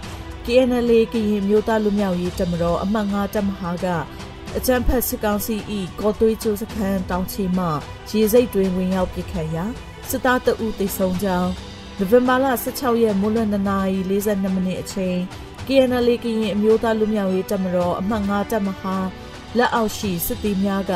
[0.44, 3.86] KNL ကရင်မျိုးသားလူမျိုးရေးတမတော်အမှတ်9တပ်မဟာက
[4.56, 5.56] အကြမ်းဖက်စစ်ကောင်စီ၏
[6.00, 7.66] ကော်သွေးကျိုးစခန်းတောင်ချီမှ
[8.10, 9.64] ရေစိတ်တွင်ဝင်ရောက်ပစ်ခတ်ရာ
[10.08, 11.50] စစ်သားတအုပ်သေဆုံးကြောင်း
[11.98, 15.18] နိုဝင်ဘာလ16ရက်မိုးလွယ်2:42မိနစ်အချိန်
[15.66, 18.96] KNL ကရင်အမျိုးသားလူမျိုးရေးတပ်မတော်အမှတ်9တပ်မဟာ
[19.58, 20.92] လက်အောက်ရှိစစ်သည်များက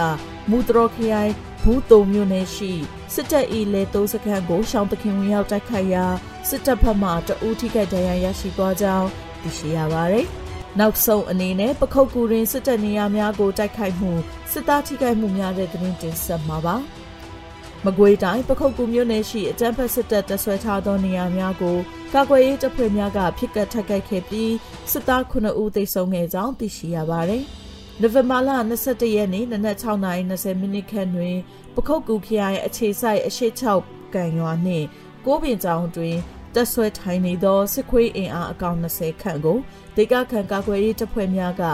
[0.51, 2.73] မူတရခရိုင် ဘူးတုံမြို့နယ်ရှိ
[3.15, 6.07] စစ်တပ်၏လေတိုးစခန်းကိုရှောင်းတခင်ဝင်ရောက်တိုက်ခိုက်ရာ
[6.49, 9.09] စစ်တပ်ဘက်မှတအူးထိခိုက်ဒဏ်ရာရရှိသွားကြောင်း
[9.43, 10.27] သိရှိရပါတယ်။
[10.79, 14.13] နောက်ဆုံးအနေနဲ့ပခုတ်ကူရင်စစ်တပ်နေရာများကိုတိုက်ခိုက်မှု
[14.53, 16.77] စစ်သားထိခိုက်မှုများတဲ့သတင်းတင်ဆက်မှာပါ။
[17.85, 21.77] မကွေးတိုင်းပခုတ်ကူမြို့နယ်ရှိအကြမ်းဖက်စစ်တပ်တဆွဲထားသောနေရာများကို
[22.15, 24.53] ကာကွယ်ရေးတပ်ဖွဲ့များကဖိကတ်ထက်ခိုက်ခဲ့ပြီး
[24.91, 27.45] စစ်သား9ဦးသေဆုံးခဲ့ကြောင်းသိရှိရပါတယ်။
[28.03, 28.51] နိုဝင်ဘာလ
[28.83, 31.37] 22ရက်နေ့နနက်6:20မိနစ်ခန့်တွင်
[31.75, 33.47] ပခုတ်ကူခရိုင်အခြေဆိုင်အရှိ
[33.83, 34.87] 6ကန်ရွာနှင့်
[35.27, 36.17] ကိုးပင်ကျောင်းတွင်
[36.55, 39.59] တက်ဆွဲထိုင်နေသောစစ်ခွေးအင်အားအကောင်20ခန့်ကို
[39.97, 41.65] ဒေကခံကာကွယ်ရေးတပ်ဖွဲ့များက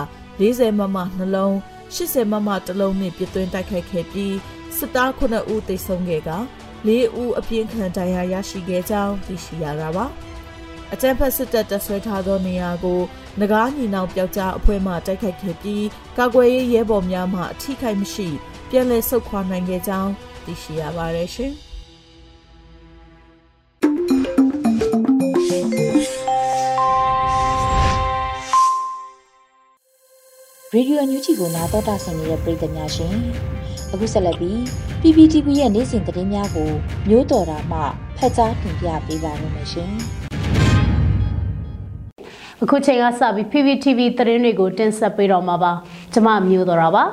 [0.41, 1.53] 40မမနှလုံး
[1.95, 4.37] 80မမတလုံးနှင့်ပြစ်သွင်းတိုက်ခိုက်ခဲ့ပြီး
[4.77, 6.31] စစ်သား9ဦးသေဆုံးခဲ့က
[6.85, 10.07] 4ဦးအပြင်းထန်ဒဏ်ရာရရှိခဲ့ကြောင်းသိရှိရတာပါ
[10.93, 13.01] အကြမ်းဖက်စစ်တပ်တပ်ဆွဲထားသောနေရာကို
[13.41, 15.85] ငကားညီနောင်ပျောက်ကြားအဖွဲ့မှတိုက်ခိုက်ခဲ့ပြီး
[16.19, 18.29] ကာကွယ်ရေးရဲဘော်များမှအထိခိုက်မရှိ
[18.71, 20.13] ပြန်လည်ဆုတ်ခွာနိုင်ခဲ့ကြောင်း
[20.45, 21.55] သိရှိရပါတယ်ရှင်။
[30.75, 33.15] ရေဒီယိုအန်ယူဂျီကိုနားတော်တာဆင်နေတဲ့ပရိသတ်များရှင်
[33.93, 34.59] အခုဆက်လက်ပြီး
[35.01, 36.71] PPTV ရဲ့နေ့စဉ်သတင်းများကို
[37.09, 37.81] မျိုးတော်တာမှ
[38.19, 40.26] ဖတ်ကြားတင်ပြပေးပါရမရှင်
[42.69, 45.73] အခုချိန်ကစပြီး PPTV သတင်းတွေကိုတင်ဆက်ပေးတော့မှာပါ
[46.13, 47.05] ကျမမျိုးတော်တာပါ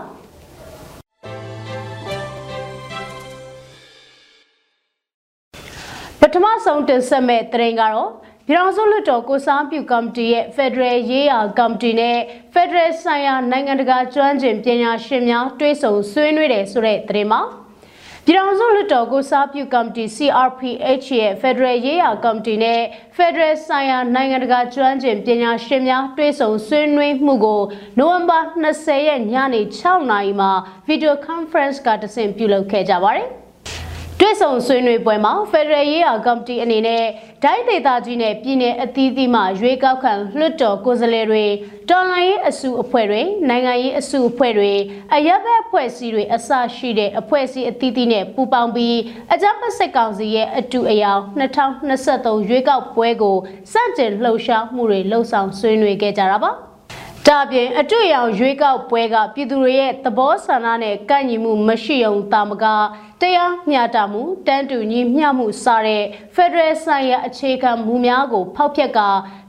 [6.20, 8.10] ပထမဆုံးတင်ဆက်မဲ့သတင်းကတော့
[8.48, 12.18] ပြည်ထောင်စုလွှတ်တော်ကိုစားပြုကော်မတီရဲ့ Federal ရေးရာကော်မတီနဲ့
[12.54, 17.42] Federal ဆိုင်ရာနိုင်ငံတကာကျွမ်းကျင်ပညာရှင်များတွဲဆုံဆွေးနွေးတယ်ဆိုတဲ့သတင်းမှာ
[18.27, 22.81] ပြည်ထောင်စုလွှတ်တော်ကိုစားပြုကော်မတီ CRPH ရဲ့ Federal ရေးရာကော်မတီနဲ့
[23.17, 27.62] Federal ဆိုင်ရာနိုင်ငံတကာကျွမ်းကျင်ပညာရှင်များတွဲဆုံဆွေးနွေးမှုကို
[27.99, 30.51] နိုဝင်ဘာ20ရက်ညနေ6နာရီမှာ
[30.88, 33.29] Video Conference ကတဆင့်ပြုလုပ်ခဲ့ကြပါတယ်။
[34.19, 37.04] တွေ့ဆုံဆွေးနွေးပွဲမှာ Federal ရေးရာကော်မတီအနေနဲ့
[37.43, 41.45] ဒိုင်းဒေသကြီးနဲ့ပြည်내အသီးသီးမှရွေးကောက်ခံလွှတ်တော်ကိုယ်စားလှယ်တွေ
[41.89, 44.73] တော်လှန်ရေးအစုအဖွဲ့တွေနိုင်ငံရေးအစုအဖွဲ့တွေ
[45.13, 48.97] အရက်ဘက်အဖွဲ့အစည်းတွေအစရှိတဲ့အဖွဲ့အစည်းအသီးသီးနဲ့ပူးပေါင်းပြီး
[49.34, 51.21] အကြမ်းဖက်စစ်ကောင်စီရဲ့အတူအယောင်
[51.82, 53.38] 2023ရွေးကောက်ပွဲကို
[53.71, 56.54] စတင်လှုပ်ရှားမှုတွေလှုပ်ဆောင်ဆွေးနွေးခဲ့ကြတာပါ။
[57.27, 62.65] ဒါပြင်အတွေ့အကြုံရွေးကောက်ပွဲကပြည်သူတွေရဲ့သဘောဆန္ဒနဲ့ကန့်ညီမှုမရှိုံတာမက
[63.21, 66.03] တရားမျှတမှုတန်းတူညီမျှမှုစတဲ့
[66.36, 68.99] Federal ဆိုင်ရာအခြေခံမူများကို ဖောက်ဖျက်က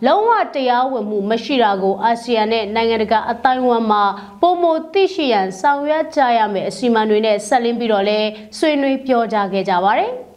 [0.06, 4.04] လုံးဝတရားဝင်မှုမရှိတာကိုအာဆီယံနဲ့နိုင်ငံတကာအတိုင်းအဝန်းမှာ
[4.40, 8.18] ပုံမသိရှိရန်ဆောင်ရွက်ကြရမယ်အစီအမံတွေနဲ့ဆက်လင်းပြီးတော့လဲ
[8.58, 10.12] ဆွေးနွေးပြောကြားခဲ့ကြပါတယ်။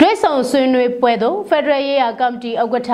[0.00, 2.92] တွဲဆောင်ဆွေးနွေးပွဲသို့ဖက်ဒရယ်ရေးရာကော်မတီဥက္ကဋ္ဌ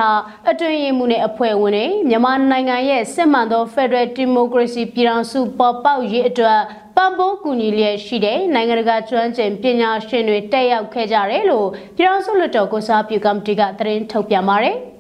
[0.51, 6.61] အတွင်းရေးမှူးနဲ့အဖွဲ့ဝင်တွေမြန်မာနိုင်ငံရဲ့စစ်မှန်သောဖက်ဒရယ်ဒီမိုကရေစီပြည်ထောင်စုပေါ်ပေါက်ရေးအတွက်
[6.97, 14.79] ပံ့ပိုးကူညီလျက်ရှိတဲ့နိုင်ငံတကာကျွမ်းကျင်ပညာရှင်တွေတက်ရောက်ခဲ့ကြတယ်လို့ပြည်ထောင်စုလွှတ်တော်ကိုစားပြုကော်မတီကသတင်းထုတ်ပြန်ပါတယ်။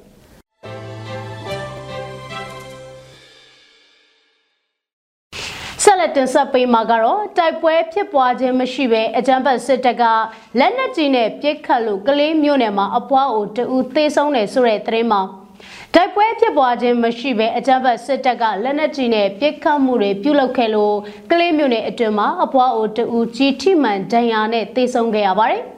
[6.05, 10.05] လက်တင်ဆက်ပေးမှာကတော့တိုက်ပွဲဖြစ်ပွားခြင်းမရှိဘဲအကြမ်းဖက်စစ်တပ်က
[10.59, 15.21] လက်နက်ကြီးနဲ့ပစ်ခတ်လို့ကလေးမျိုးနယ်မှာအပွားအိုတူသေဆုံးတယ်ဆိုတဲ့သတင်းမှာ
[15.95, 20.97] တိုက်ပွဲဖြစ်ပွားခြင်းမရှိဘဲအကြမ်းဖက်စစ်တပ်ကလက်နက်ကြီးနဲ့ပစ်ခတ်မှုတွေပြုလုပ်ခဲ့လို့
[21.31, 23.05] ကလေးမျိုးနယ်အတွင်းမှာအပွားအိုတူ
[23.37, 25.63] ကြီးထိမှန်ဒဏ်ရာနဲ့သေဆုံးခဲ့ရပါတယ်။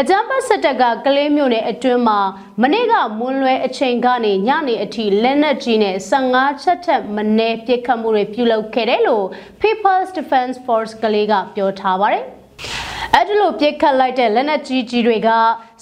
[0.00, 2.20] အကြမ်းဖက်စစ်တပ်ကကလေးမျိုးနဲ့အတွင်းမှာ
[2.62, 9.26] မနေ့ကမွန်းလွဲအချိန်ကနေညနေအထိလက်နက်ကြီးနဲ့15ချက်ထက်မနည်းပစ်ခတ်မှုတွေပြုလုပ်ခဲ့တယ်လို့
[9.60, 12.24] People's Defense Force ကလေးကပြောထားပါတယ်။
[13.14, 15.30] အဲ့ဒီလိုပြစ်ခတ်လိုက်တဲ့လက်နက်ကြီးကြီးတွေက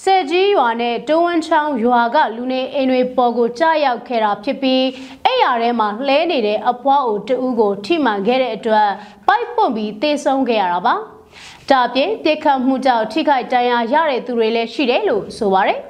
[0.02, 4.84] ဆယ်ကြီးရွာနဲ့တိုးဝန်းချောင်းရွာကလူနေအိမ်တွေပေါ်ကိုကြားရောက်ခဲ့တာဖြစ်ပြီး
[5.24, 8.88] အဲ့ရထဲမှာလှဲနေတဲ့အဖွားအိုတူးကိုထိမှန်ခဲ့တဲ့အတွက်
[9.28, 10.96] ပိုက်ပွန့်ပြီးသေဆုံးခဲ့ရတာပါ။
[11.70, 15.80] ဒါအပြင်ပြစ်ခတ်မှုကြောင့်ထိခိုက်ဒဏ်ရာရတဲ့သူတွေလည်းရှိတယ်လို့ဆိုပါတယ်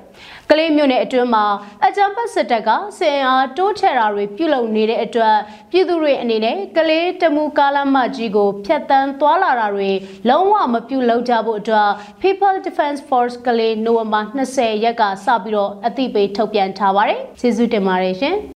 [0.50, 1.44] ကလေးမျိုးနဲ့အတွင်းမှာ
[1.86, 5.36] အကြံပတ်စစ်တပ်ကစင်အားတိုးချဲ့တာတွေပြုလုပ်နေတဲ့အတွက်
[5.70, 9.90] ပြည်သူတွေအနေနဲ့ကလေးတမူကားလမ်းမကြီးကိုဖျက်ဆီးသွားလာတာတွေ
[10.28, 11.90] လုံးဝမပြုလုပ်ကြဖို့အတွက်
[12.22, 18.36] People Defense Force ကလေးနိုဝင်ဘာ20ရက်ကစပြီးတော့အသိပေးထုတ်ပြန်ထားပါတယ်။ကျေးဇူးတင်ပါတယ်ရှင်။။